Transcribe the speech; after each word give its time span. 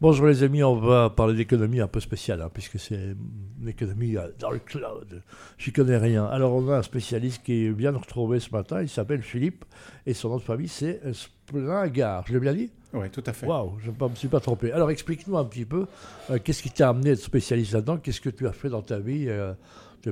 Bonjour 0.00 0.26
les 0.26 0.44
amis, 0.44 0.62
on 0.62 0.76
va 0.76 1.10
parler 1.10 1.34
d'économie 1.34 1.80
un 1.80 1.88
peu 1.88 1.98
spéciale, 1.98 2.40
hein, 2.40 2.50
puisque 2.54 2.78
c'est 2.78 3.16
une 3.60 3.66
économie 3.66 4.16
euh, 4.16 4.28
dans 4.38 4.52
le 4.52 4.60
cloud. 4.60 5.24
J'y 5.58 5.72
connais 5.72 5.96
rien. 5.96 6.24
Alors 6.26 6.54
on 6.54 6.68
a 6.68 6.76
un 6.76 6.82
spécialiste 6.82 7.42
qui 7.42 7.68
vient 7.70 7.90
nous 7.90 7.98
retrouver 7.98 8.38
ce 8.38 8.52
matin, 8.52 8.80
il 8.80 8.88
s'appelle 8.88 9.22
Philippe, 9.22 9.64
et 10.06 10.14
son 10.14 10.28
nom 10.28 10.36
de 10.36 10.42
famille 10.42 10.68
c'est 10.68 11.00
Splinger. 11.12 12.20
Je 12.26 12.32
l'ai 12.32 12.38
bien 12.38 12.54
dit? 12.54 12.70
Oui, 12.92 13.10
tout 13.10 13.24
à 13.26 13.32
fait. 13.32 13.48
Waouh, 13.48 13.76
je 13.80 13.90
ne 13.90 14.08
me 14.08 14.14
suis 14.14 14.28
pas 14.28 14.38
trompé. 14.38 14.70
Alors 14.70 14.88
explique-nous 14.92 15.36
un 15.36 15.44
petit 15.44 15.64
peu, 15.64 15.86
euh, 16.30 16.38
qu'est-ce 16.44 16.62
qui 16.62 16.70
t'a 16.70 16.90
amené 16.90 17.10
à 17.10 17.12
être 17.14 17.18
spécialiste 17.18 17.72
là-dedans? 17.72 17.96
Qu'est-ce 17.96 18.20
que 18.20 18.30
tu 18.30 18.46
as 18.46 18.52
fait 18.52 18.68
dans 18.68 18.82
ta 18.82 19.00
vie 19.00 19.24
euh, 19.26 19.52
Tu 20.00 20.10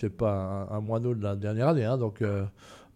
n'es 0.00 0.10
pas 0.10 0.68
un, 0.70 0.80
moineau 0.80 1.12
de 1.12 1.24
la 1.24 1.34
dernière 1.34 1.66
année, 1.70 1.84
hein, 1.84 1.98
donc... 1.98 2.22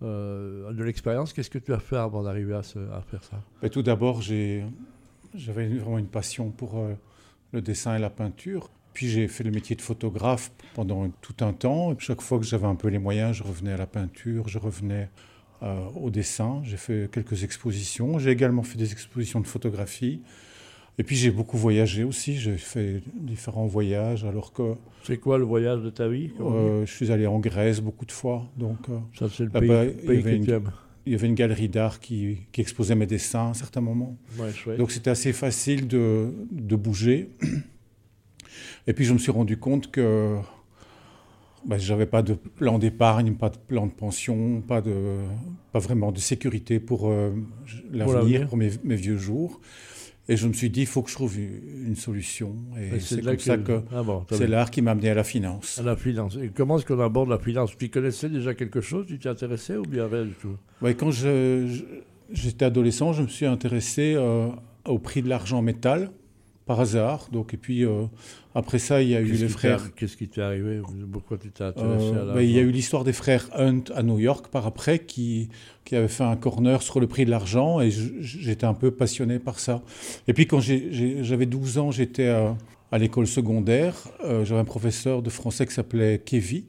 de 0.01 0.85
l'expérience, 0.85 1.33
qu'est-ce 1.33 1.51
que 1.51 1.59
tu 1.59 1.75
as 1.75 1.81
fait 1.81 1.97
avant 1.97 2.23
d'arriver 2.23 2.55
à, 2.55 2.59
à, 2.61 3.01
faire 3.01 3.25
ça? 3.25 3.43
Ben, 3.61 3.69
Tout 3.69 3.83
d'abord, 3.83 4.23
j'ai 4.23 4.65
j'avais 5.35 5.67
vraiment 5.69 5.99
une 5.99 6.07
passion 6.07 6.51
pour 6.51 6.79
euh, 6.79 6.95
le 7.53 7.61
dessin 7.61 7.97
et 7.97 7.99
la 7.99 8.11
peinture. 8.11 8.71
Puis 8.93 9.09
j'ai 9.09 9.29
fait 9.29 9.45
le 9.45 9.51
métier 9.51 9.77
de 9.77 9.83
photographe 9.83 10.51
pendant 10.75 11.09
tout 11.21 11.45
un 11.45 11.53
temps. 11.53 11.93
Et 11.93 11.97
chaque 11.99 12.21
fois 12.21 12.39
que 12.39 12.45
j'avais 12.45 12.67
un 12.67 12.75
peu 12.75 12.89
les 12.89 12.99
moyens, 12.99 13.37
je 13.37 13.43
revenais 13.43 13.73
à 13.73 13.77
la 13.77 13.87
peinture, 13.87 14.49
je 14.49 14.59
revenais 14.59 15.09
euh, 15.63 15.79
au 15.95 16.11
dessin. 16.11 16.61
J'ai 16.65 16.77
fait 16.77 17.09
quelques 17.13 17.45
expositions. 17.45 18.19
J'ai 18.19 18.31
également 18.31 18.63
fait 18.63 18.79
des 18.79 18.91
expositions 18.93 19.41
de 19.41 19.47
photographie. 19.47 20.23
Et 21.01 21.05
puis 21.05 21.15
j'ai 21.15 21.31
beaucoup 21.31 21.57
voyagé 21.57 22.03
aussi. 22.03 22.37
J'ai 22.37 22.57
fait 22.57 23.03
différents 23.15 23.67
voyages. 23.67 24.25
Alors 24.25 24.53
que 24.53 24.75
c'est 25.05 25.19
quoi 25.19 25.39
le 25.39 25.45
voyage 25.45 25.83
de 25.83 25.91
ta 25.91 26.09
vie 26.09 26.33
euh, 26.41 26.85
Je 26.85 26.93
suis 26.93 27.13
allé 27.13 27.29
en 27.29 27.39
Grèce 27.39 27.81
beaucoup 27.81 28.05
de 28.05 28.13
fois. 28.13 28.47
Donc 28.57 28.79
ça 29.17 29.29
c'est 29.29 29.45
le 29.45 29.51
pays, 29.51 29.95
pays 30.07 30.23
que 30.23 30.45
tu 30.45 30.51
aimes 30.51 30.73
il 31.09 31.13
y 31.13 31.15
avait 31.15 31.27
une 31.27 31.35
galerie 31.35 31.71
d'art 31.71 32.01
qui, 32.01 32.37
exposait 32.59 32.95
mes 32.95 33.07
dessins 33.07 33.51
à 33.51 33.55
certains 33.55 33.81
moments. 33.81 34.19
Donc 34.77 34.91
c'était 34.91 35.11
assez 35.11 35.33
facile 35.33 35.89
de, 35.89 36.31
bouger. 36.77 37.31
Et 38.87 38.93
puis 38.93 39.05
je 39.05 39.13
me 39.15 39.19
suis 39.19 39.31
rendu 39.31 39.57
compte 39.57 39.91
que 39.91 40.37
bah, 41.65 41.79
je 41.79 41.91
n'avais 41.91 42.07
pas 42.07 42.23
de 42.23 42.35
plan 42.35 42.79
d'épargne, 42.79 43.35
pas 43.35 43.49
de 43.49 43.57
plan 43.57 43.87
de 43.87 43.93
pension, 43.93 44.61
pas, 44.61 44.83
de, 44.83 45.17
pas 45.73 45.79
vraiment 45.79 46.13
de 46.13 46.19
sécurité 46.19 46.79
pour 46.79 47.09
euh, 47.09 47.31
l'avenir, 47.91 48.49
pour, 48.49 48.59
mes, 48.59 48.69
vieux 48.97 49.17
jours. 49.17 49.61
Et 50.31 50.37
je 50.37 50.47
me 50.47 50.53
suis 50.53 50.69
dit, 50.69 50.81
il 50.81 50.87
faut 50.87 51.03
que 51.03 51.09
je 51.09 51.15
trouve 51.15 51.39
une 51.39 51.97
solution. 51.97 52.55
Et 52.79 53.01
c'est 53.01 53.23
comme 53.23 53.39
ça 53.39 53.57
que 53.57 53.81
ah 53.91 54.03
c'est 54.31 54.47
l'art 54.47 54.71
qui 54.71 54.83
m'a 54.83 54.91
amené 54.91 55.09
à 55.09 55.15
la 55.15 55.25
finance. 55.25 55.79
À 55.79 55.83
la 55.83 55.97
finance. 55.97 56.37
Et 56.37 56.51
comment 56.55 56.77
est-ce 56.77 56.85
qu'on 56.85 57.01
aborde 57.01 57.31
la 57.31 57.39
finance? 57.39 57.77
Tu 57.79 57.89
connaissais 57.89 58.29
déjà 58.29 58.55
quelque 58.55 58.83
chose? 58.83 59.07
Tu 59.07 59.19
t'y 59.19 59.29
intéressais 59.29 59.77
ou 59.77 59.83
bien 59.83 60.07
rien 60.07 60.25
du 60.27 60.35
tout? 60.35 60.57
Ouais, 60.83 60.95
Quand 60.95 61.11
j'étais 61.11 62.65
adolescent, 62.65 63.15
je 63.15 63.23
me 63.23 63.29
suis 63.29 63.47
intéressé 63.47 64.15
euh, 64.17 64.49
au 64.85 64.99
prix 64.99 65.23
de 65.23 65.31
l'argent 65.31 65.63
métal 65.63 66.11
par 66.69 66.81
hasard. 66.81 67.29
Donc, 67.33 67.55
et 67.55 67.57
puis 67.57 67.85
euh, 67.85 68.05
après 68.55 68.79
ça, 68.79 69.01
il 69.03 69.09
y 69.09 69.17
a 69.17 69.21
eu 69.21 69.33
les 69.33 69.49
frères. 69.49 69.95
Qu'est-ce 69.95 70.19
qui 70.19 70.29
t'est 70.29 70.43
arrivé? 70.43 70.81
Pourquoi 71.11 71.39
tu 71.39 71.51
t'es 71.51 71.65
intéressé 71.65 72.13
à 72.15 72.19
euh, 72.19 72.35
ben, 72.35 72.43
Il 72.43 72.51
y 72.51 72.59
a 72.59 72.61
eu 72.61 72.71
l'histoire 72.71 73.05
des 73.05 73.15
frères 73.15 73.49
Hunt 73.57 73.85
à 73.95 74.03
New 74.03 74.19
York 74.19 74.49
par 74.49 74.67
après 74.67 74.99
qui, 74.99 75.49
qui 75.87 75.97
avaient 75.97 76.09
fait 76.09 76.25
un 76.25 76.37
corner 76.37 76.83
sur 76.83 77.01
le 77.01 77.07
prix 77.07 77.25
de 77.25 77.31
l'argent 77.31 77.81
et 77.81 77.91
j'étais 77.91 78.67
un 78.67 78.75
peu 78.75 78.91
passionné 78.91 79.39
par 79.39 79.59
ça. 79.61 79.83
Et 80.29 80.35
puis 80.35 80.47
quand 80.47 80.61
j'avais 80.61 81.47
12 81.47 81.79
ans, 81.79 81.91
j'étais 81.91 82.29
à, 82.29 82.99
l'école 82.99 83.27
secondaire. 83.27 83.95
Euh, 84.23 84.45
j'avais 84.45 84.61
un 84.61 84.67
professeur 84.67 85.23
de 85.23 85.31
français 85.31 85.67
qui 85.67 85.73
s'appelait 85.73 86.21
Kevin. 86.25 86.65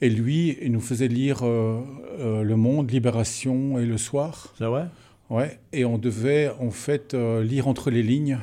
Et 0.00 0.10
lui, 0.10 0.58
il 0.60 0.72
nous 0.72 0.80
faisait 0.80 1.08
lire 1.08 1.44
Le 1.44 2.54
Monde, 2.54 2.90
Libération 2.90 3.78
et 3.78 3.86
Le 3.86 3.96
Soir. 3.96 4.52
C'est 4.58 4.64
vrai? 4.64 4.86
Ouais. 5.30 5.60
Et 5.72 5.84
on 5.84 5.98
devait 5.98 6.50
en 6.60 6.72
fait 6.72 7.14
lire 7.14 7.68
entre 7.68 7.90
les 7.90 8.02
lignes 8.02 8.38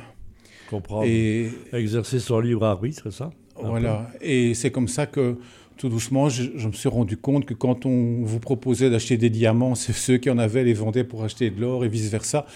comprendre. 0.70 1.04
Et 1.04 1.50
exercer 1.72 2.18
son 2.18 2.40
libre 2.40 2.64
arbitre, 2.64 3.02
c'est 3.04 3.12
ça 3.12 3.30
Voilà. 3.56 4.10
Et 4.20 4.54
c'est 4.54 4.70
comme 4.70 4.88
ça 4.88 5.06
que 5.06 5.36
tout 5.76 5.88
doucement, 5.88 6.28
je, 6.28 6.66
me 6.66 6.72
suis 6.72 6.88
rendu 6.88 7.16
compte 7.16 7.46
que 7.46 7.54
quand 7.54 7.86
on 7.86 8.22
vous 8.22 8.38
proposait 8.38 8.90
d'acheter 8.90 9.16
des 9.16 9.30
diamants, 9.30 9.74
c'est 9.74 9.94
ceux 9.94 10.18
qui 10.18 10.30
en 10.30 10.38
avaient 10.38 10.64
les 10.64 10.74
vendaient 10.74 11.04
pour 11.04 11.24
acheter 11.24 11.50
de 11.50 11.60
l'or 11.60 11.84
et 11.84 11.88
vice 11.88 12.10
versa, 12.10 12.46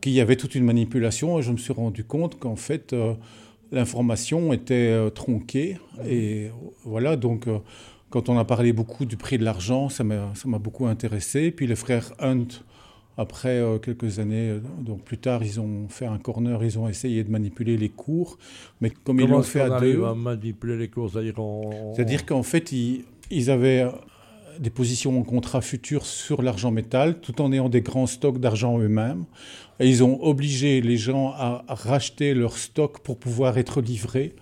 qu'il 0.00 0.12
y 0.12 0.20
avait 0.20 0.36
toute 0.36 0.54
une 0.54 0.64
manipulation. 0.64 1.38
Et 1.38 1.42
je 1.42 1.52
me 1.52 1.58
suis 1.58 1.72
rendu 1.72 2.04
compte 2.04 2.38
qu'en 2.38 2.56
fait, 2.56 2.92
euh, 2.92 3.14
l'information 3.72 4.52
était 4.52 4.90
euh, 4.90 5.10
tronquée. 5.10 5.78
Et 6.08 6.50
voilà, 6.84 7.16
donc. 7.16 7.46
Euh, 7.46 7.58
quand 8.12 8.28
on 8.28 8.38
a 8.38 8.44
parlé 8.44 8.74
beaucoup 8.74 9.06
du 9.06 9.16
prix 9.16 9.38
de 9.38 9.44
l'argent, 9.44 9.88
ça 9.88 10.04
m'a 10.04 10.58
beaucoup 10.58 10.84
intéressé. 10.86 11.50
Puis 11.50 11.66
les 11.66 11.74
frères 11.74 12.12
Hunt 12.20 12.46
après 13.18 13.58
euh, 13.58 13.78
quelques 13.78 14.18
années, 14.18 14.50
euh, 14.50 14.60
donc 14.80 15.02
plus 15.02 15.18
tard, 15.18 15.42
ils 15.44 15.60
ont 15.60 15.88
fait 15.88 16.06
un 16.06 16.18
corner, 16.18 16.62
ils 16.64 16.78
ont 16.78 16.88
essayé 16.88 17.24
de 17.24 17.30
manipuler 17.30 17.76
les 17.76 17.90
cours, 17.90 18.38
mais 18.80 18.90
comme 18.90 19.20
ils 19.20 19.28
l'ont 19.28 19.42
fait 19.42 19.60
à 19.60 19.80
deux, 19.80 20.04
à 20.04 20.14
manipuler 20.14 20.76
les 20.76 20.88
cours, 20.88 21.10
c'est-à-dire 21.10 22.24
qu'en 22.24 22.42
fait, 22.42 22.72
ils, 22.72 23.04
ils, 23.30 23.50
avaient 23.50 23.82
euh, 23.82 23.90
des 24.58 24.70
positions 24.70 25.18
en 25.18 25.24
contrat 25.24 25.60
futur 25.60 26.06
sur 26.06 26.42
l'argent 26.42 26.70
métal, 26.70 27.20
tout 27.20 27.40
en 27.42 27.52
ayant 27.52 27.68
des 27.68 27.82
grands 27.82 28.06
stocks 28.06 28.38
d'argent 28.38 28.78
eux-mêmes. 28.78 29.24
Et 29.80 29.88
ils 29.88 30.04
ont 30.04 30.22
obligé 30.22 30.80
les 30.80 30.96
gens 30.96 31.32
à 31.32 31.64
racheter 31.68 32.34
leurs 32.34 32.56
stocks 32.56 33.00
pour 33.00 33.18
pouvoir 33.18 33.58
être 33.58 33.80
livrés. 33.80 34.34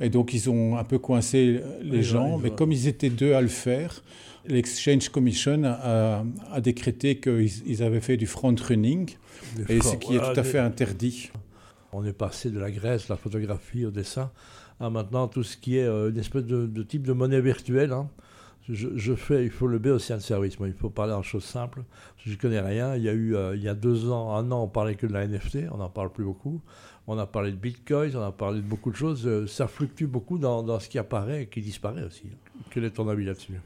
Et 0.00 0.10
donc, 0.10 0.34
ils 0.34 0.50
ont 0.50 0.76
un 0.76 0.84
peu 0.84 0.98
coincé 0.98 1.60
les 1.82 2.02
gens, 2.02 2.38
mais 2.38 2.50
comme 2.50 2.72
ils 2.72 2.88
étaient 2.88 3.10
deux 3.10 3.34
à 3.34 3.40
le 3.40 3.48
faire, 3.48 4.02
l'Exchange 4.46 5.08
Commission 5.08 5.62
a, 5.64 6.24
décrété 6.60 7.18
qu'ils 7.18 7.82
avaient 7.82 8.00
fait 8.00 8.16
du 8.16 8.26
front-running, 8.26 9.10
et 9.68 9.80
ce 9.80 9.96
qui 9.96 10.16
est 10.16 10.18
tout 10.18 10.40
à 10.40 10.42
fait 10.42 10.58
interdit. 10.58 11.30
On 11.92 12.04
est 12.04 12.12
passé 12.12 12.50
de 12.50 12.58
la 12.58 12.72
Grèce, 12.72 13.08
la 13.08 13.16
photographie, 13.16 13.86
au 13.86 13.92
dessin, 13.92 14.32
à 14.80 14.90
maintenant 14.90 15.28
tout 15.28 15.44
ce 15.44 15.56
qui 15.56 15.78
est 15.78 15.84
euh, 15.84 16.10
une 16.10 16.18
espèce 16.18 16.42
de, 16.42 16.82
type 16.82 17.06
de 17.06 17.12
monnaie 17.12 17.40
virtuelle. 17.40 17.92
Hein. 17.92 18.08
Je, 18.68 19.14
fais, 19.14 19.44
il 19.44 19.50
faut 19.50 19.66
le 19.66 19.78
B 19.78 19.88
Ocean 19.88 20.20
Service. 20.20 20.58
Moi, 20.58 20.68
il 20.68 20.74
faut 20.74 20.88
parler 20.88 21.12
en 21.12 21.22
choses 21.22 21.44
simples. 21.44 21.82
Je 22.24 22.30
ne 22.30 22.36
connais 22.36 22.60
rien. 22.60 22.96
Il 22.96 23.02
y 23.02 23.10
a 23.10 23.12
eu, 23.12 23.36
euh, 23.36 23.54
il 23.54 23.62
y 23.62 23.68
a 23.68 23.74
deux 23.74 24.10
ans, 24.10 24.34
un 24.34 24.50
an, 24.52 24.62
on 24.62 24.68
parlait 24.68 24.94
que 24.94 25.06
de 25.06 25.12
la 25.12 25.26
NFT. 25.26 25.66
On 25.70 25.76
n'en 25.76 25.90
parle 25.90 26.10
plus 26.10 26.24
beaucoup. 26.24 26.62
On 27.06 27.18
a 27.18 27.26
parlé 27.26 27.50
de 27.50 27.56
Bitcoin, 27.56 28.16
on 28.16 28.22
a 28.22 28.32
parlé 28.32 28.62
de 28.62 28.66
beaucoup 28.66 28.90
de 28.90 28.96
choses. 28.96 29.26
Euh, 29.26 29.46
ça 29.46 29.66
fluctue 29.66 30.06
beaucoup 30.06 30.38
dans, 30.38 30.62
dans 30.62 30.80
ce 30.80 30.88
qui 30.88 30.98
apparaît 30.98 31.42
et 31.42 31.46
qui 31.46 31.60
disparaît 31.60 32.04
aussi. 32.04 32.24
Quel 32.70 32.84
est 32.84 32.90
ton 32.90 33.06
avis 33.08 33.26
là-dessus? 33.26 33.60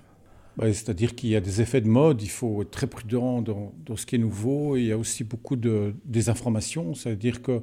Bah, 0.59 0.67
c'est-à-dire 0.73 1.15
qu'il 1.15 1.31
y 1.31 1.37
a 1.37 1.41
des 1.41 1.61
effets 1.61 1.81
de 1.81 1.87
mode, 1.87 2.21
il 2.21 2.31
faut 2.31 2.63
être 2.63 2.73
très 2.73 2.89
prudent 2.89 3.43
dans, 3.43 3.97
ce 3.97 4.05
qui 4.05 4.17
est 4.17 4.19
nouveau. 4.19 4.77
il 4.77 4.87
y 4.87 4.93
a 4.93 4.99
aussi 4.99 5.23
beaucoup 5.23 5.55
de 5.55 5.95
désinformation, 6.05 6.95
c'est-à-dire 6.95 7.43
que 7.43 7.63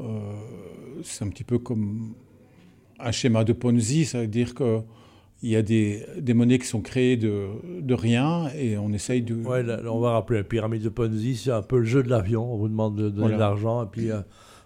euh, 0.00 0.32
c'est 1.02 1.24
un 1.24 1.28
petit 1.28 1.42
peu 1.42 1.58
comme 1.58 2.14
un 3.00 3.10
schéma 3.10 3.42
de 3.42 3.52
Ponzi, 3.52 4.04
c'est-à-dire 4.04 4.54
que 4.54 4.80
il 5.42 5.50
y 5.50 5.56
a 5.56 5.62
des, 5.62 6.06
monnaies 6.34 6.58
qui 6.58 6.66
sont 6.66 6.80
créées 6.80 7.16
de, 7.16 7.94
rien 7.94 8.48
et 8.56 8.78
on 8.78 8.92
essaye 8.92 9.22
de... 9.22 9.34
Oui, 9.34 9.58
on 9.86 10.00
va 10.00 10.12
rappeler 10.12 10.38
la 10.38 10.44
pyramide 10.44 10.82
de 10.82 10.88
Ponzi, 10.88 11.36
c'est 11.36 11.50
un 11.50 11.62
peu 11.62 11.78
le 11.78 11.84
jeu 11.84 12.02
de 12.02 12.08
l'avion. 12.08 12.52
On 12.52 12.56
vous 12.56 12.68
demande 12.68 12.96
de 12.96 13.10
donner 13.10 13.34
de 13.34 13.38
l'argent 13.38 13.84
et 13.84 13.86
puis 13.90 14.10
euh, 14.10 14.20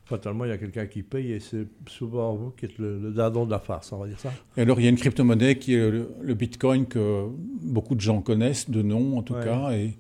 fatalement, 0.09 0.45
il 0.45 0.49
y 0.49 0.53
a 0.53 0.59
quelqu'un 0.59 0.87
qui 0.87 1.03
paye 1.03 1.33
et 1.33 1.41
c'est 1.41 1.67
souvent 1.87 2.35
vous 2.35 2.51
qui 2.51 2.65
êtes 2.65 2.79
le, 2.79 3.13
dindon 3.13 3.45
de 3.45 3.51
la 3.51 3.59
farce, 3.59 3.93
on 3.93 3.99
va 3.99 4.07
dire 4.07 4.19
ça. 4.19 4.33
Et 4.57 4.63
alors, 4.63 4.81
il 4.81 4.85
y 4.85 4.87
a 4.87 4.91
une 4.91 4.97
crypto-monnaie 4.97 5.59
qui 5.59 5.75
est 5.75 5.91
le, 5.91 6.35
Bitcoin 6.35 6.87
que 6.87 7.27
beaucoup 7.63 7.95
de 7.95 8.01
gens 8.01 8.23
connaissent, 8.23 8.71
de 8.71 8.83
nom 8.83 9.19
en 9.19 9.23
tout 9.23 9.35
cas, 9.35 9.73
et 9.73 9.99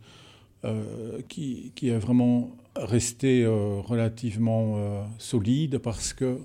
euh, 0.64 1.20
qui, 1.28 1.72
qui, 1.76 1.90
est 1.90 1.98
vraiment 1.98 2.50
resté 2.74 3.44
euh, 3.44 3.80
relativement 3.80 4.74
euh, 4.76 5.02
solide 5.18 5.78
parce 5.78 6.12
que 6.12 6.38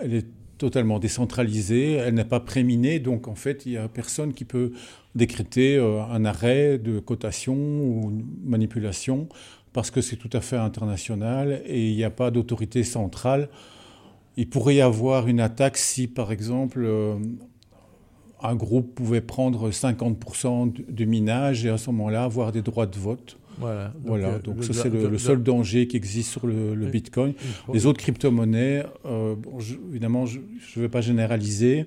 elle 0.00 0.14
est 0.14 0.26
totalement 0.62 1.00
décentralisée, 1.00 1.94
elle 1.94 2.14
n'est 2.14 2.24
pas 2.24 2.38
préminée, 2.38 3.00
donc 3.00 3.26
en 3.26 3.34
fait, 3.34 3.66
il 3.66 3.72
n'y 3.72 3.78
a 3.78 3.88
personne 3.88 4.32
qui 4.32 4.44
peut 4.44 4.70
décréter 5.16 5.76
un 5.76 6.24
arrêt 6.24 6.78
de 6.78 7.00
cotation 7.00 7.54
ou 7.54 8.22
manipulation 8.44 9.28
parce 9.72 9.90
que 9.90 10.00
c'est 10.00 10.16
tout 10.16 10.30
à 10.32 10.40
fait 10.40 10.56
international 10.56 11.62
et 11.66 11.90
il 11.90 11.96
n'y 11.96 12.04
a 12.04 12.10
pas 12.10 12.30
d'autorité 12.30 12.84
centrale. 12.84 13.48
Il 14.36 14.48
pourrait 14.48 14.76
y 14.76 14.80
avoir 14.80 15.26
une 15.26 15.40
attaque 15.40 15.76
si, 15.76 16.06
par 16.06 16.30
exemple, 16.30 16.84
euh, 16.84 17.16
un 18.40 18.54
groupe 18.54 18.94
pouvait 18.94 19.20
prendre 19.20 19.70
50% 19.70 20.72
du 20.88 21.06
minage 21.06 21.66
et 21.66 21.70
à 21.70 21.78
ce 21.78 21.90
moment-là 21.90 22.24
avoir 22.24 22.52
des 22.52 22.62
droits 22.62 22.86
de 22.86 22.98
vote. 22.98 23.36
Voilà. 23.62 23.88
Donc, 23.88 24.02
voilà. 24.04 24.28
Euh, 24.28 24.62
ça, 24.62 24.72
c'est 24.72 24.90
le, 24.90 25.18
seul 25.18 25.42
danger 25.42 25.86
qui 25.86 25.96
existe 25.96 26.30
sur 26.30 26.46
le, 26.46 26.74
Bitcoin. 26.86 27.34
Les 27.72 27.86
autres 27.86 28.00
crypto-monnaies, 28.00 28.84
euh, 29.06 29.34
évidemment, 29.90 30.26
je 30.26 30.38
ne 30.38 30.82
vais 30.82 30.88
pas 30.88 31.00
généraliser, 31.00 31.86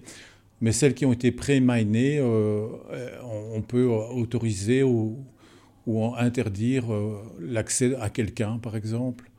mais 0.62 0.72
celles 0.72 0.94
qui 0.94 1.06
ont 1.06 1.14
été 1.14 1.32
pré-minées, 1.32 2.22
on 2.22 3.62
peut 3.62 3.86
autoriser 3.86 4.84
ou 4.84 5.18
ou 5.86 6.14
interdire 6.16 6.92
euh, 6.92 7.22
l'accès 7.40 7.96
à 7.96 8.10
quelqu'un, 8.10 8.58
par 8.58 8.76
exemple. 8.76 9.30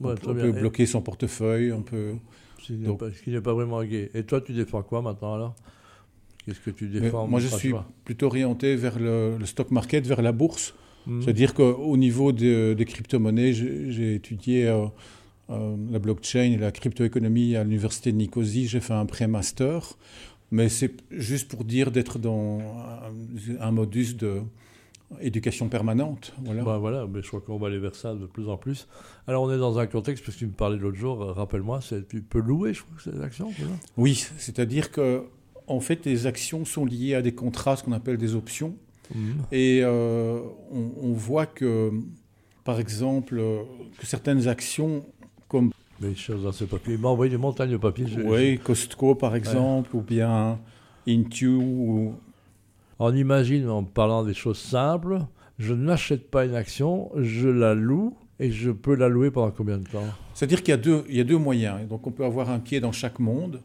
on, 0.00 0.14
peut, 0.14 0.52
bloquer 0.52 0.86
son 0.86 1.00
portefeuille, 1.00 1.72
on 1.72 1.82
peut... 1.82 2.14
Ce 2.60 2.72
qui 3.22 3.30
n'est 3.30 3.40
pas, 3.40 3.52
vraiment 3.52 3.82
gay. 3.82 4.10
Et 4.14 4.22
toi, 4.22 4.40
tu 4.40 4.52
défends 4.52 4.82
quoi 4.82 5.02
maintenant 5.02 5.34
alors? 5.34 5.54
Qu'est-ce 6.44 6.60
que 6.60 6.70
tu 6.70 6.88
défends 6.88 7.26
Moi, 7.26 7.40
je 7.40 7.48
suis 7.48 7.72
plutôt 8.04 8.26
orienté 8.26 8.76
vers 8.76 8.98
le, 8.98 9.38
stock 9.44 9.70
market, 9.70 10.06
vers 10.06 10.22
la 10.22 10.32
bourse. 10.32 10.74
C'est-à-dire 11.20 11.54
qu'au 11.54 11.96
niveau 11.96 12.32
des 12.32 12.84
crypto-monnaies, 12.86 13.52
j'ai 13.52 14.14
étudié 14.14 14.68
euh, 15.50 15.76
la 15.90 15.98
blockchain 15.98 16.52
et 16.52 16.56
la 16.56 16.70
cryptoéconomie 16.70 17.56
à 17.56 17.64
l'université 17.64 18.12
de 18.12 18.16
Nicosie. 18.16 18.68
J'ai 18.68 18.80
fait 18.80 18.94
un 18.94 19.06
pré-master, 19.06 19.96
mais 20.50 20.68
c'est 20.68 20.92
juste 21.10 21.50
pour 21.50 21.64
dire 21.64 21.90
d'être 21.90 22.18
dans 22.18 22.60
un, 23.60 23.70
modus 23.72 24.14
de 24.14 24.40
éducation 25.20 25.68
permanente. 25.68 26.32
Voilà. 26.42 26.62
Bah 26.62 26.78
voilà, 26.78 27.06
mais 27.06 27.20
je 27.20 27.28
crois 27.28 27.40
qu'on 27.40 27.58
va 27.58 27.66
aller 27.66 27.78
vers 27.78 27.94
ça 27.94 28.14
de 28.14 28.24
plus 28.24 28.48
en 28.48 28.56
plus. 28.56 28.86
Alors 29.26 29.42
on 29.42 29.52
est 29.52 29.58
dans 29.58 29.78
un 29.78 29.86
contexte, 29.86 30.24
parce 30.24 30.36
que 30.36 30.40
tu 30.40 30.46
me 30.46 30.52
parlais 30.52 30.78
l'autre 30.78 30.96
jour, 30.96 31.18
rappelle-moi, 31.18 31.80
tu 32.08 32.22
peux 32.22 32.40
louer, 32.40 32.72
je 32.72 32.82
crois, 32.82 33.12
ces 33.12 33.20
actions 33.20 33.50
Oui, 33.96 34.24
c'est-à-dire 34.38 34.90
que 34.90 35.24
en 35.66 35.80
fait, 35.80 36.04
les 36.06 36.26
actions 36.26 36.64
sont 36.64 36.84
liées 36.84 37.14
à 37.14 37.22
des 37.22 37.34
contrats, 37.34 37.76
ce 37.76 37.84
qu'on 37.84 37.92
appelle 37.92 38.16
des 38.16 38.34
options. 38.34 38.76
Mhm. 39.14 39.42
Et 39.50 39.80
euh, 39.82 40.40
on, 40.70 41.12
voit 41.12 41.46
que, 41.46 41.90
par 42.64 42.80
exemple, 42.80 43.42
que 43.98 44.06
certaines 44.06 44.48
actions, 44.48 45.04
comme. 45.48 45.72
Des 46.00 46.14
choses 46.14 46.42
dans 46.42 46.52
ce 46.52 46.64
papier. 46.64 46.94
Il 46.94 47.00
m'a 47.00 47.08
envoyé 47.08 47.30
des 47.30 47.36
montagnes 47.36 47.70
de 47.70 47.76
papier. 47.76 48.06
Oui, 48.24 48.58
Costco, 48.58 49.14
par 49.14 49.36
exemple, 49.36 49.94
ou 49.94 50.00
bien 50.00 50.58
Intu. 51.06 51.48
Ou... 51.48 52.14
On 52.98 53.14
imagine, 53.14 53.68
en 53.68 53.84
parlant 53.84 54.24
des 54.24 54.34
choses 54.34 54.58
simples, 54.58 55.20
je 55.58 55.74
n'achète 55.74 56.30
pas 56.30 56.44
une 56.44 56.54
action, 56.54 57.10
je 57.16 57.48
la 57.48 57.74
loue. 57.74 58.16
Et 58.40 58.50
je 58.50 58.72
peux 58.72 58.96
la 58.96 59.08
louer 59.08 59.30
pendant 59.30 59.52
combien 59.52 59.78
de 59.78 59.84
temps? 59.84 60.02
C'est-à-dire 60.34 60.64
qu'il 60.64 60.70
y, 60.70 60.74
a 60.74 60.78
deux, 60.78 61.04
il 61.08 61.14
y 61.14 61.20
a 61.20 61.24
deux 61.24 61.38
moyens. 61.38 61.86
Donc 61.88 62.08
on 62.08 62.10
peut 62.10 62.24
avoir 62.24 62.50
un 62.50 62.58
pied 62.58 62.80
dans 62.80 62.90
chaque 62.90 63.20
monde 63.20 63.60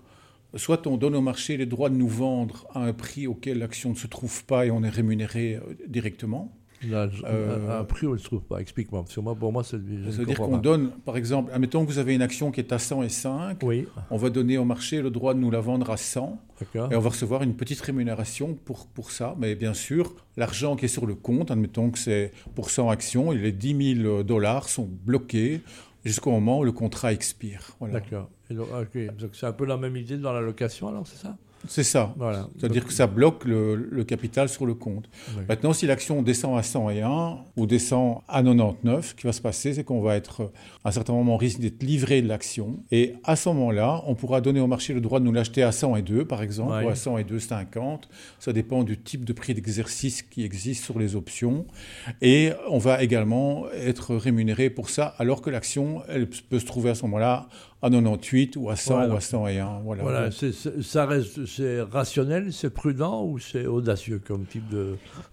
soit 0.55 0.87
on 0.87 0.97
donne 0.97 1.15
au 1.15 1.21
marché 1.21 1.57
les 1.57 1.65
droits 1.65 1.89
de 1.89 1.95
nous 1.95 2.07
vendre 2.07 2.67
à 2.73 2.83
un 2.83 2.93
prix 2.93 3.27
auquel 3.27 3.59
l'action 3.59 3.91
ne 3.91 3.95
se 3.95 4.07
trouve 4.07 4.45
pas 4.45 4.65
et 4.65 4.71
on 4.71 4.83
est 4.83 4.89
rémunéré 4.89 5.55
euh, 5.55 5.61
directement. 5.87 6.53
Là, 6.87 7.09
euh, 7.25 7.79
un 7.79 7.83
prix 7.83 8.05
où 8.05 8.11
elle 8.11 8.17
ne 8.17 8.19
se 8.19 8.25
trouve 8.25 8.43
pas, 8.43 8.59
explique-moi. 8.59 9.03
moi, 9.17 9.35
pour 9.35 9.51
moi, 9.51 9.63
c'est. 9.63 9.77
C'est-à-dire 10.11 10.37
qu'on 10.37 10.57
donne, 10.57 10.91
par 11.05 11.17
exemple, 11.17 11.51
admettons 11.51 11.83
que 11.83 11.91
vous 11.91 11.97
avez 11.97 12.13
une 12.13 12.21
action 12.21 12.51
qui 12.51 12.59
est 12.59 12.71
à 12.71 12.77
105, 12.77 13.57
oui. 13.63 13.87
on 14.11 14.17
va 14.17 14.29
donner 14.29 14.59
au 14.59 14.65
marché 14.65 15.01
le 15.01 15.09
droit 15.09 15.33
de 15.33 15.39
nous 15.39 15.49
la 15.49 15.59
vendre 15.59 15.89
à 15.89 15.97
100, 15.97 16.39
et 16.75 16.95
on 16.95 16.99
va 16.99 17.09
recevoir 17.09 17.41
une 17.41 17.55
petite 17.55 17.81
rémunération 17.81 18.53
pour, 18.53 18.85
pour 18.85 19.09
ça. 19.09 19.35
Mais 19.39 19.55
bien 19.55 19.73
sûr, 19.73 20.13
l'argent 20.37 20.75
qui 20.75 20.85
est 20.85 20.89
sur 20.89 21.07
le 21.07 21.15
compte, 21.15 21.49
admettons 21.49 21.89
que 21.89 21.97
c'est 21.97 22.31
pour 22.53 22.69
100 22.69 22.91
actions, 22.91 23.33
et 23.33 23.37
les 23.37 23.51
10 23.51 23.95
000 24.03 24.23
dollars 24.23 24.69
sont 24.69 24.87
bloqués 24.87 25.61
jusqu'au 26.07 26.31
moment 26.31 26.59
où 26.59 26.63
le 26.63 26.71
contrat 26.71 27.13
expire. 27.13 27.77
D'accord. 27.81 28.29
Donc, 28.49 29.29
c'est 29.33 29.45
un 29.45 29.53
peu 29.53 29.65
la 29.65 29.77
même 29.77 29.95
idée 29.95 30.17
dans 30.17 30.33
la 30.33 30.41
location, 30.41 30.87
alors, 30.87 31.05
c'est 31.05 31.17
ça? 31.17 31.37
C'est 31.67 31.83
ça. 31.83 32.13
Voilà. 32.17 32.47
C'est-à-dire 32.57 32.85
que 32.85 32.93
ça 32.93 33.07
bloque 33.07 33.45
le, 33.45 34.03
capital 34.03 34.47
sur 34.47 34.65
le 34.65 34.73
compte. 34.73 35.09
Maintenant, 35.49 35.73
si 35.73 35.85
l'action 35.87 36.21
descend 36.21 36.57
à 36.57 36.63
101 36.63 37.39
ou 37.55 37.65
descend 37.65 38.21
à 38.27 38.41
99, 38.43 39.09
ce 39.09 39.15
qui 39.15 39.25
va 39.25 39.33
se 39.33 39.41
passer, 39.41 39.73
c'est 39.73 39.83
qu'on 39.83 40.01
va 40.01 40.15
être, 40.15 40.51
à 40.83 40.89
un 40.89 40.91
certain 40.91 41.13
moment, 41.13 41.35
risque 41.35 41.59
d'être 41.59 41.83
livré 41.83 42.21
de 42.21 42.27
l'action. 42.27 42.79
Et 42.91 43.15
à 43.23 43.35
ce 43.35 43.49
moment-là, 43.49 44.03
on 44.05 44.15
pourra 44.15 44.41
donner 44.41 44.59
au 44.59 44.67
marché 44.67 44.93
le 44.93 45.01
droit 45.01 45.19
de 45.19 45.25
nous 45.25 45.33
l'acheter 45.33 45.63
à 45.63 45.71
102, 45.71 46.25
par 46.25 46.41
exemple, 46.41 46.71
ou 46.85 46.89
à 46.89 46.93
102,50. 46.93 48.03
Ça 48.39 48.53
dépend 48.53 48.83
du 48.83 48.97
type 48.97 49.25
de 49.25 49.33
prix 49.33 49.53
d'exercice 49.53 50.21
qui 50.21 50.43
existe 50.43 50.83
sur 50.83 50.99
les 50.99 51.15
options. 51.15 51.65
Et 52.21 52.51
on 52.69 52.77
va 52.77 53.03
également 53.03 53.65
être 53.71 54.15
rémunéré 54.15 54.69
pour 54.69 54.89
ça, 54.89 55.15
alors 55.17 55.41
que 55.41 55.49
l'action, 55.49 56.01
elle 56.07 56.29
peut 56.29 56.59
se 56.59 56.65
trouver 56.65 56.91
à 56.91 56.95
ce 56.95 57.03
moment-là 57.03 57.49
à 57.81 57.89
98 57.89 58.55
ou 58.57 58.69
à 58.69 58.75
100 58.75 59.09
ou 59.09 59.15
à 59.15 59.21
101. 59.21 59.81
Voilà. 59.83 60.03
voilà 60.03 60.29
ça 60.31 61.05
reste, 61.05 61.45
c'est 61.45 61.81
rationnel, 61.81 62.51
c'est 62.51 62.69
prudent 62.69 63.23
ou 63.23 63.39
c'est 63.39 63.65
audacieux 63.65 64.21
comme 64.25 64.45
type 64.45 64.65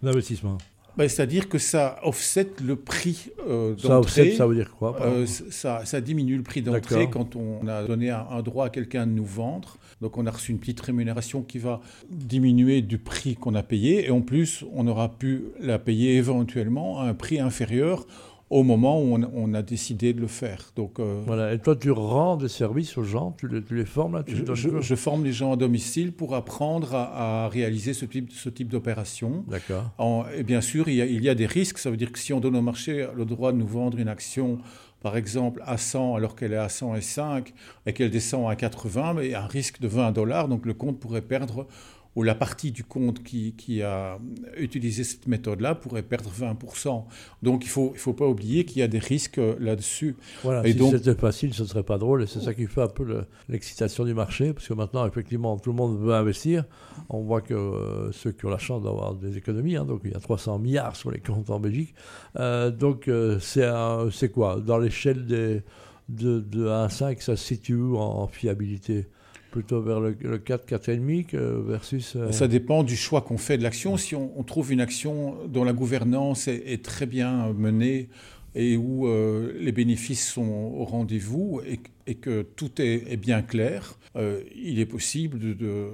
d'investissement? 0.02 0.58
Ben, 0.96 1.08
C'est-à-dire 1.08 1.48
que 1.48 1.58
ça 1.58 1.98
offset 2.04 2.50
le 2.64 2.76
prix 2.76 3.30
euh, 3.48 3.74
d'entrée. 3.74 3.88
Ça 3.88 3.98
offset, 3.98 4.30
ça 4.36 4.46
veut 4.46 4.54
dire 4.54 4.74
quoi 4.76 4.96
euh, 5.02 5.26
ça, 5.26 5.84
ça, 5.84 6.00
diminue 6.00 6.36
le 6.36 6.44
prix 6.44 6.62
d'entrée 6.62 7.08
quand 7.10 7.34
on 7.34 7.66
a 7.66 7.82
donné 7.82 8.10
un, 8.10 8.42
droit 8.42 8.66
à 8.66 8.70
quelqu'un 8.70 9.06
de 9.06 9.12
nous 9.12 9.24
vendre. 9.24 9.76
Donc 10.00 10.18
on 10.18 10.26
a 10.26 10.30
reçu 10.30 10.52
une 10.52 10.58
petite 10.58 10.80
rémunération 10.80 11.42
qui 11.42 11.58
va 11.58 11.80
diminuer 12.10 12.80
du 12.80 12.98
prix 12.98 13.34
qu'on 13.34 13.56
a 13.56 13.62
payé. 13.64 14.06
Et 14.06 14.10
en 14.10 14.20
plus, 14.20 14.64
on 14.72 14.86
aura 14.86 15.08
pu 15.08 15.46
la 15.60 15.80
payer 15.80 16.14
éventuellement 16.14 17.00
à 17.00 17.06
un 17.06 17.14
prix 17.14 17.40
inférieur 17.40 18.06
au 18.54 18.62
moment 18.62 19.02
où 19.02 19.18
on, 19.34 19.52
a 19.52 19.62
décidé 19.62 20.12
de 20.12 20.20
le 20.20 20.28
faire. 20.28 20.70
Donc, 20.76 21.00
euh, 21.00 21.20
voilà. 21.26 21.52
Et 21.52 21.58
toi, 21.58 21.74
tu 21.74 21.90
rends 21.90 22.36
des 22.36 22.46
services 22.46 22.96
aux 22.96 23.02
gens, 23.02 23.34
tu 23.36 23.48
les, 23.48 23.84
formes 23.84 24.14
là, 24.14 24.24
je, 24.28 24.94
forme 24.94 25.24
les 25.24 25.32
gens 25.32 25.54
à 25.54 25.56
domicile 25.56 26.12
pour 26.12 26.36
apprendre 26.36 26.94
à, 26.94 27.48
réaliser 27.48 27.94
ce 27.94 28.04
type, 28.04 28.30
ce 28.30 28.48
type 28.48 28.68
d'opération. 28.68 29.44
D'accord. 29.48 29.92
Et 30.36 30.44
bien 30.44 30.60
sûr, 30.60 30.88
il 30.88 30.94
y, 30.94 31.02
a, 31.02 31.04
il 31.04 31.24
y, 31.24 31.28
a, 31.28 31.34
des 31.34 31.46
risques. 31.46 31.78
Ça 31.78 31.90
veut 31.90 31.96
dire 31.96 32.12
que 32.12 32.18
si 32.20 32.32
on 32.32 32.38
donne 32.38 32.54
au 32.54 32.62
marché 32.62 33.08
le 33.16 33.24
droit 33.24 33.50
de 33.50 33.56
nous 33.56 33.66
vendre 33.66 33.98
une 33.98 34.06
action, 34.06 34.60
par 35.02 35.16
exemple, 35.16 35.60
à 35.66 35.76
100 35.76 36.14
alors 36.14 36.36
qu'elle 36.36 36.52
est 36.52 36.56
à 36.56 36.68
105 36.68 37.52
et 37.86 37.92
qu'elle 37.92 38.10
descend 38.10 38.48
à 38.48 38.54
80, 38.54 39.14
mais 39.14 39.26
il 39.26 39.30
y 39.32 39.34
a 39.34 39.42
un 39.42 39.48
risque 39.48 39.80
de 39.80 39.88
20 39.88 40.12
dollars, 40.12 40.46
donc 40.46 40.64
le 40.64 40.74
compte 40.74 41.00
pourrait 41.00 41.22
perdre 41.22 41.66
ou 42.16 42.22
la 42.22 42.34
partie 42.34 42.70
du 42.70 42.84
compte 42.84 43.22
qui, 43.22 43.54
qui 43.56 43.82
a 43.82 44.18
utilisé 44.56 45.04
cette 45.04 45.26
méthode-là 45.26 45.74
pourrait 45.74 46.02
perdre 46.02 46.30
20%. 46.30 47.04
Donc 47.42 47.64
il 47.64 47.66
ne 47.66 47.70
faut, 47.70 47.90
il 47.94 47.98
faut 47.98 48.12
pas 48.12 48.26
oublier 48.26 48.64
qu'il 48.64 48.78
y 48.78 48.82
a 48.82 48.88
des 48.88 48.98
risques 48.98 49.38
euh, 49.38 49.56
là-dessus. 49.58 50.16
Voilà, 50.42 50.62
si 50.62 50.90
c'était 50.90 51.14
facile, 51.14 51.54
ce 51.54 51.62
ne 51.62 51.68
serait 51.68 51.82
pas 51.82 51.98
drôle. 51.98 52.22
Et 52.22 52.26
c'est 52.26 52.40
ça 52.40 52.54
qui 52.54 52.66
fait 52.66 52.82
un 52.82 52.88
peu 52.88 53.24
l'excitation 53.48 54.04
du 54.04 54.14
marché, 54.14 54.52
parce 54.52 54.68
que 54.68 54.74
maintenant, 54.74 55.06
effectivement, 55.06 55.58
tout 55.58 55.70
le 55.70 55.76
monde 55.76 55.98
veut 56.00 56.14
investir. 56.14 56.64
On 57.08 57.22
voit 57.22 57.40
que 57.40 57.54
euh, 57.54 58.12
ceux 58.12 58.32
qui 58.32 58.46
ont 58.46 58.50
la 58.50 58.58
chance 58.58 58.82
d'avoir 58.82 59.14
des 59.14 59.36
économies, 59.36 59.76
hein, 59.76 59.84
donc 59.84 60.02
il 60.04 60.12
y 60.12 60.14
a 60.14 60.20
300 60.20 60.58
milliards 60.58 60.96
sur 60.96 61.10
les 61.10 61.20
comptes 61.20 61.50
en 61.50 61.58
Belgique. 61.58 61.94
Euh, 62.38 62.70
donc 62.70 63.10
c'est 63.40 64.32
quoi? 64.32 64.60
Dans 64.60 64.78
l'échelle 64.78 65.26
de, 65.26 65.62
de 66.08 66.68
1 66.68 66.84
à 66.84 66.88
5, 66.88 67.20
ça 67.22 67.36
se 67.36 67.44
situe 67.44 67.74
où 67.74 67.96
en 67.96 68.26
fiabilité? 68.28 69.08
Plutôt 69.54 69.80
vers 69.80 70.00
le, 70.00 70.12
4, 70.12 70.68
4,5 70.68 71.36
versus... 71.36 72.14
Euh, 72.16 72.32
Ça 72.32 72.48
dépend 72.48 72.82
du 72.82 72.96
choix 72.96 73.20
qu'on 73.20 73.38
fait 73.38 73.56
de 73.56 73.62
l'action. 73.62 73.96
Si 73.96 74.16
on, 74.16 74.42
trouve 74.42 74.72
une 74.72 74.80
action 74.80 75.36
dont 75.46 75.62
la 75.62 75.72
gouvernance 75.72 76.48
est, 76.48 76.84
très 76.84 77.06
bien 77.06 77.52
menée 77.52 78.08
et 78.54 78.76
où 78.76 79.06
euh, 79.06 79.54
les 79.58 79.72
bénéfices 79.72 80.28
sont 80.28 80.74
au 80.76 80.84
rendez-vous 80.84 81.62
et, 81.66 81.80
que 82.16 82.42
tout 82.42 82.82
est, 82.82 83.16
bien 83.16 83.40
clair, 83.40 83.98
euh, 84.14 84.42
il 84.54 84.78
est 84.78 84.86
possible 84.86 85.38
de, 85.38 85.88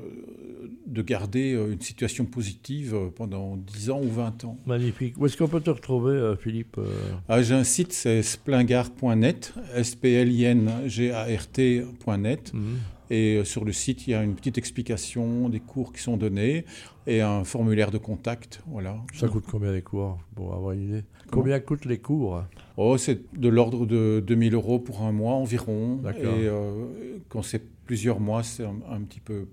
de, 0.86 1.02
garder 1.02 1.52
une 1.52 1.80
situation 1.80 2.24
positive 2.24 2.96
pendant 3.14 3.56
10 3.56 3.90
ans 3.90 4.00
ou 4.02 4.08
20 4.08 4.44
ans. 4.44 4.58
Magnifique. 4.66 5.14
Où 5.18 5.26
est-ce 5.26 5.36
qu'on 5.36 5.46
peut 5.46 5.60
te 5.60 5.70
retrouver, 5.70 6.34
Philippe 6.40 6.80
ah, 7.28 7.42
J'ai 7.42 7.54
un 7.54 7.62
site, 7.62 7.92
c'est 7.92 8.22
splingart.net, 8.22 9.54
S-P-L-I-N-G-A-R-T.net. 9.76 12.52
Et 13.10 13.36
euh, 13.36 13.44
sur 13.44 13.64
le 13.64 13.72
site, 13.72 14.06
il 14.06 14.10
y 14.10 14.14
a 14.14 14.22
une 14.22 14.36
petite 14.36 14.56
explication 14.56 15.48
des 15.48 15.60
cours 15.60 15.92
qui 15.92 16.00
sont 16.00 16.16
donnés 16.16 16.64
et 17.06 17.20
un 17.20 17.42
formulaire 17.42 17.90
de 17.90 17.98
contact. 17.98 18.62
Voilà. 18.68 18.96
Ça 19.14 19.26
coûte 19.26 19.44
combien 19.50 19.72
les 19.72 19.82
cours 19.82 20.18
Pour 20.36 20.54
avoir 20.54 20.72
une 20.72 20.88
idée? 20.88 21.04
Combien 21.30 21.60
coûtent 21.60 21.84
les 21.84 21.98
cours 21.98 22.42
Oh, 22.76 22.96
c'est 22.96 23.20
de 23.38 23.48
l'ordre 23.48 23.86
de 23.86 24.22
2000 24.26 24.54
euros 24.54 24.78
pour 24.78 25.02
un 25.02 25.12
mois 25.12 25.34
environ. 25.34 26.00
Et 26.16 26.24
euh, 26.24 26.86
quand 27.28 27.42
c'est 27.42 27.62
plusieurs 27.84 28.20
mois, 28.20 28.42
c'est 28.42 28.64
un, 28.64 29.00
petit 29.02 29.20
peu. 29.20 29.46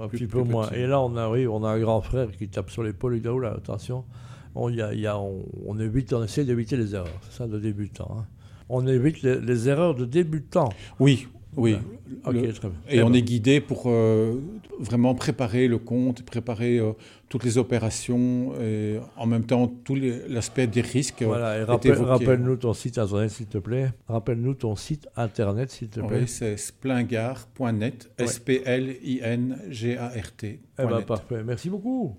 Un 0.00 0.08
petit 0.08 0.26
peu 0.26 0.42
moins. 0.42 0.70
Et 0.70 0.86
là, 0.86 1.00
on 1.00 1.16
arrive, 1.16 1.50
on 1.50 1.64
a 1.64 1.70
un 1.70 1.80
grand 1.80 2.00
frère 2.00 2.30
qui 2.32 2.48
tape 2.48 2.70
sur 2.70 2.82
l'épaule 2.82 3.16
et 3.16 3.20
dit 3.20 3.28
oh 3.28 3.38
là, 3.38 3.54
attention, 3.56 4.04
on, 4.54 4.68
y 4.70 4.82
a, 4.82 4.94
y 4.94 5.06
a, 5.06 5.18
on, 5.18 5.78
évite, 5.78 6.12
on 6.12 6.22
essaie 6.22 6.44
d'éviter 6.44 6.76
les 6.76 6.94
erreurs. 6.94 7.20
C'est 7.22 7.38
ça 7.38 7.46
de 7.46 7.58
débutant. 7.58 8.18
Hein. 8.18 8.26
On 8.68 8.86
évite 8.86 9.22
les, 9.22 9.40
les, 9.40 9.68
erreurs 9.68 9.94
de 9.94 10.04
débutants. 10.04 10.70
Oui, 11.00 11.26
oui. 11.56 11.76
et 12.88 13.02
on 13.02 13.12
est 13.12 13.22
guidé 13.22 13.60
pour 13.60 13.84
euh, 13.86 14.40
vraiment 14.78 15.14
préparer 15.14 15.66
le 15.66 15.78
compte, 15.78 16.22
préparer 16.22 16.78
euh, 16.78 16.92
toutes 17.28 17.42
les 17.44 17.58
opérations 17.58 18.54
et 18.60 19.00
en 19.16 19.26
même 19.26 19.44
temps 19.44 19.66
tout 19.66 19.96
l'aspect 19.96 20.66
des 20.68 20.82
risques. 20.82 21.22
Voilà, 21.22 21.58
et 21.58 21.64
rappelle-nous 21.64 22.56
ton 22.56 22.74
site 22.74 22.98
internet 22.98 23.30
s'il 23.30 23.46
te 23.46 23.58
plaît. 23.58 23.90
Rappelle-nous 24.06 24.54
ton 24.54 24.76
site 24.76 25.08
internet 25.16 25.70
s'il 25.70 25.88
te 25.88 26.00
plaît. 26.00 26.20
Oui, 26.20 26.28
c'est 26.28 26.56
splingart.net, 26.56 28.10
S-P-L-I-N-G-A-R-T. 28.18 29.00
Eh 30.80 30.86
bien, 30.86 31.02
parfait. 31.02 31.42
Merci 31.44 31.70
beaucoup. 31.70 32.14